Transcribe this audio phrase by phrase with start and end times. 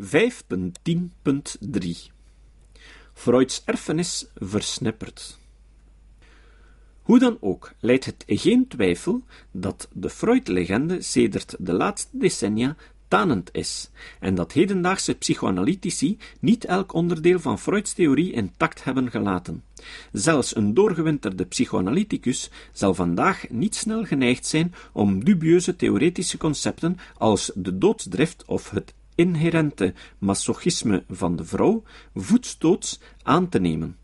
[0.00, 0.06] 5.10.3
[3.12, 5.38] Freuds erfenis versnipperd.
[7.02, 12.76] Hoe dan ook leidt het geen twijfel dat de Freud-legende sedert de laatste decennia
[13.08, 19.64] tanend is, en dat hedendaagse psychoanalytici niet elk onderdeel van Freuds theorie intact hebben gelaten.
[20.12, 27.50] Zelfs een doorgewinterde psychoanalyticus zal vandaag niet snel geneigd zijn om dubieuze theoretische concepten als
[27.54, 31.82] de doodsdrift of het inherente masochisme van de vrouw
[32.14, 33.96] voetstoots aan te nemen.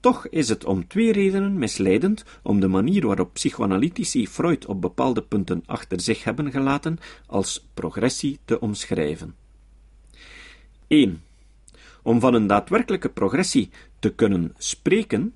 [0.00, 5.22] Toch is het om twee redenen misleidend om de manier waarop psychoanalytici Freud op bepaalde
[5.22, 9.34] punten achter zich hebben gelaten als progressie te omschrijven.
[10.86, 11.22] 1.
[12.02, 15.34] Om van een daadwerkelijke progressie te kunnen spreken,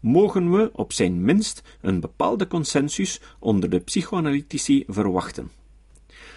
[0.00, 5.50] mogen we op zijn minst een bepaalde consensus onder de psychoanalytici verwachten.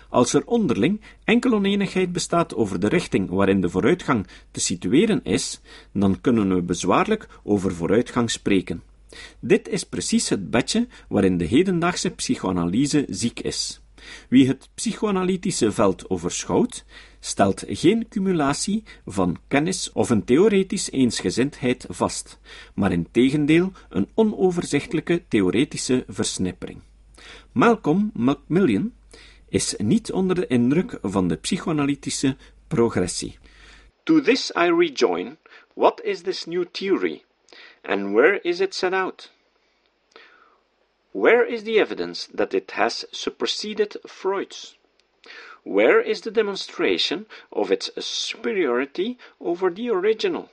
[0.10, 5.62] Als er onderling enkel oneenigheid bestaat over de richting waarin de vooruitgang te situeren is,
[5.94, 8.84] dan kunnen we bezwaarlijk over vooruitgang spreken.
[9.40, 13.82] Dit is precies het bedje waarin de hedendaagse psychoanalyse ziek is.
[14.30, 16.86] Wie het psychoanalytische veld overschouwt,
[17.20, 22.40] stelt geen cumulatie van kennis of een theoretisch eensgezindheid vast,
[22.74, 26.82] maar in tegendeel een onoverzichtelijke theoretische versnippering.
[27.52, 28.92] Malcolm Macmillan
[29.50, 33.38] is niet onder de indruk van de psychoanalytische progressie.
[34.04, 35.38] To this I rejoin,
[35.74, 37.24] what is this new theory,
[37.82, 39.32] and where is it set out?
[41.12, 44.78] Where is the evidence that it has superseded Freud's?
[45.64, 50.50] Where is the demonstration of its superiority over the original?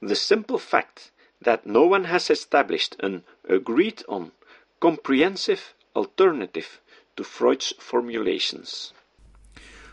[0.00, 4.32] The simple fact that no one has established an agreed on,
[4.80, 6.80] comprehensive alternative
[7.14, 8.94] to Freud's formulations.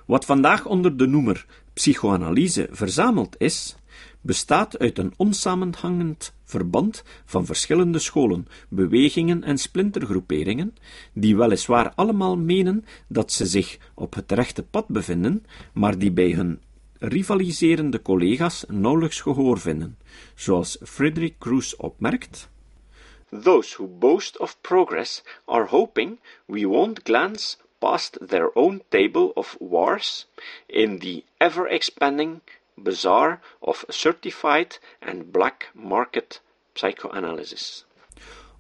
[0.05, 3.75] Wat vandaag onder de noemer psychoanalyse verzameld is,
[4.22, 10.76] bestaat uit een onsamenhangend verband van verschillende scholen, bewegingen en splintergroeperingen,
[11.14, 16.32] die weliswaar allemaal menen dat ze zich op het rechte pad bevinden, maar die bij
[16.32, 16.61] hun
[16.99, 19.98] rivaliserende collega's nauwelijks gehoor vinden,
[20.36, 22.49] zoals Friedrich Cruz opmerkt.
[23.33, 29.55] Those who boast of progress are hoping we won't glance past their own table of
[29.61, 30.25] wars
[30.67, 32.41] in the ever-expanding
[32.77, 36.41] bazaar of certified and black market
[36.75, 37.86] psychoanalysis.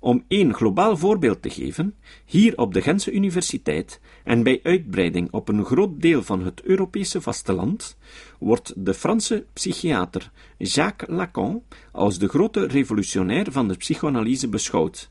[0.03, 1.95] Om één globaal voorbeeld te geven,
[2.25, 7.21] hier op de Gentse Universiteit en bij uitbreiding op een groot deel van het Europese
[7.21, 7.97] vasteland,
[8.39, 15.09] wordt de Franse psychiater Jacques Lacan als de grote revolutionair van de psychoanalyse beschouwd,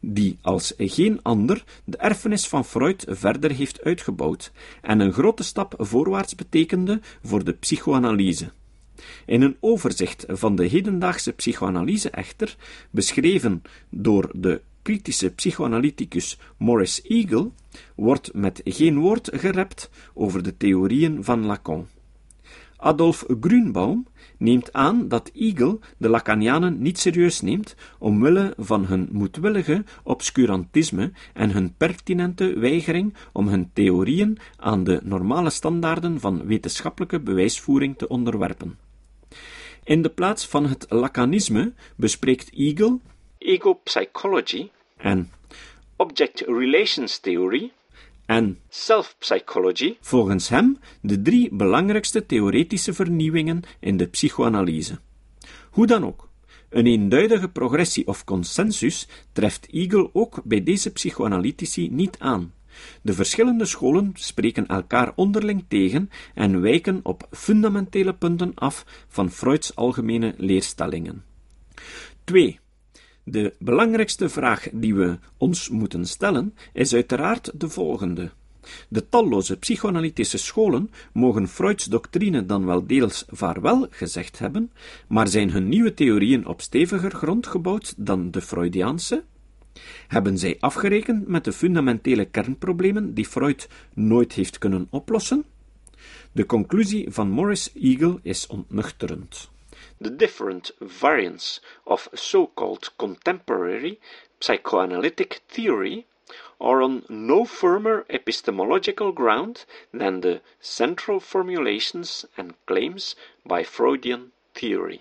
[0.00, 4.52] die als geen ander de erfenis van Freud verder heeft uitgebouwd
[4.82, 8.50] en een grote stap voorwaarts betekende voor de psychoanalyse.
[9.26, 12.56] In een overzicht van de hedendaagse psychoanalyse echter,
[12.90, 17.50] beschreven door de kritische psychoanalyticus Maurice Eagle,
[17.94, 21.86] wordt met geen woord gerept over de theorieën van Lacan.
[22.76, 24.06] Adolf Grünbaum
[24.38, 31.50] neemt aan dat Eagle de Lacanianen niet serieus neemt omwille van hun moedwillige obscurantisme en
[31.50, 38.78] hun pertinente weigering om hun theorieën aan de normale standaarden van wetenschappelijke bewijsvoering te onderwerpen.
[39.90, 42.98] In de plaats van het Lacanisme bespreekt Eagle
[43.38, 45.30] ego psychology en
[45.96, 47.72] object relations theory
[48.26, 54.98] en self-psychology volgens hem de drie belangrijkste theoretische vernieuwingen in de psychoanalyse.
[55.70, 56.28] Hoe dan ook,
[56.68, 62.52] een eenduidige progressie of consensus treft Eagle ook bij deze psychoanalytici niet aan.
[63.02, 69.76] De verschillende scholen spreken elkaar onderling tegen en wijken op fundamentele punten af van Freuds
[69.76, 71.24] algemene leerstellingen.
[72.24, 72.58] 2.
[73.24, 78.30] De belangrijkste vraag die we ons moeten stellen is uiteraard de volgende.
[78.88, 84.72] De talloze psychoanalytische scholen mogen Freuds doctrine dan wel deels vaarwel gezegd hebben,
[85.08, 89.24] maar zijn hun nieuwe theorieën op steviger grond gebouwd dan de Freudiaanse?
[90.08, 95.44] Hebben zij afgerekend met de fundamentele kernproblemen die Freud nooit heeft kunnen oplossen?
[96.32, 99.50] De conclusie van Morris Eagle is ontnuchterend.
[100.00, 103.98] The different variants of so-called contemporary
[104.38, 106.06] psychoanalytic theory
[106.58, 115.00] are on no firmer epistemological ground than the central formulations and claims by Freudian theory.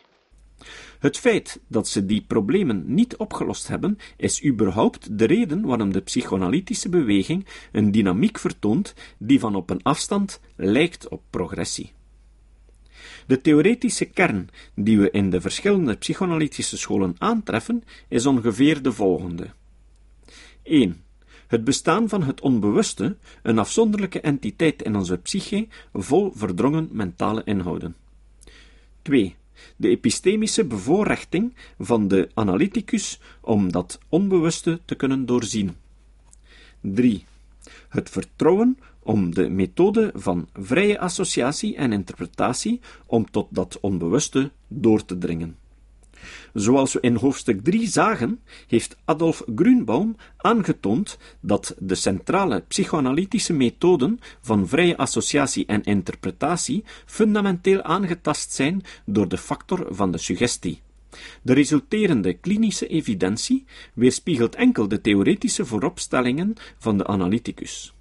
[1.00, 6.02] Het feit dat ze die problemen niet opgelost hebben, is überhaupt de reden waarom de
[6.02, 11.92] psychoanalytische beweging een dynamiek vertoont die van op een afstand lijkt op progressie.
[13.28, 19.50] De theoretische kern die we in de verschillende psychoanalytische scholen aantreffen, is ongeveer de volgende.
[20.64, 21.04] 1.
[21.48, 27.96] Het bestaan van het onbewuste, een afzonderlijke entiteit in onze psyche, vol verdrongen mentale inhouden.
[29.02, 29.36] 2
[29.76, 35.76] de epistemische bevoorrechting van de analyticus om dat onbewuste te kunnen doorzien.
[36.82, 37.26] 3.
[37.90, 45.06] Het vertrouwen om de methode van vrije associatie en interpretatie om tot dat onbewuste door
[45.06, 45.56] te dringen.
[46.54, 54.20] Zoals we in hoofdstuk 3 zagen, heeft Adolf Grünbaum aangetoond dat de centrale psychoanalytische methoden
[54.42, 60.82] van vrije associatie en interpretatie fundamenteel aangetast zijn door de factor van de suggestie.
[61.42, 67.94] De resulterende klinische evidentie weerspiegelt enkel de theoretische vooropstellingen van de analyticus.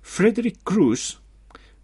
[0.00, 1.18] Frederick Cruz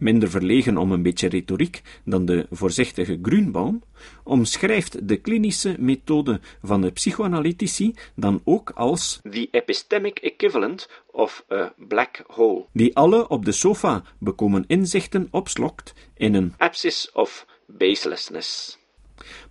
[0.03, 3.83] minder verlegen om een beetje retoriek dan de voorzichtige Grünbaum,
[4.25, 11.75] omschrijft de klinische methode van de psychoanalytici dan ook als the epistemic equivalent of a
[11.77, 18.81] black hole, die alle op de sofa bekomen inzichten opslokt in een abscess of baselessness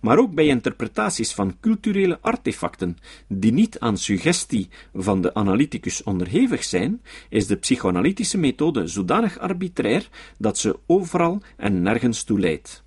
[0.00, 2.98] maar ook bij interpretaties van culturele artefacten
[3.28, 10.08] die niet aan suggestie van de analyticus onderhevig zijn, is de psychoanalytische methode zodanig arbitrair
[10.38, 12.82] dat ze overal en nergens toe leidt.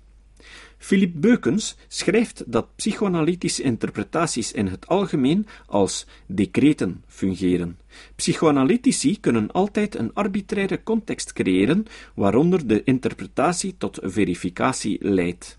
[0.78, 7.78] Philip Beukens schrijft dat psychoanalytische interpretaties in het algemeen als decreten fungeren.
[8.16, 15.58] Psychoanalytici kunnen altijd een arbitraire context creëren waaronder de interpretatie tot verificatie leidt.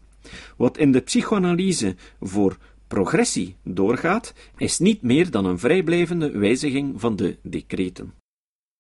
[0.58, 2.58] Wat in de psychoanalyse voor
[2.88, 8.14] progressie doorgaat, is niet meer dan een vrijblijvende wijziging van de decreten.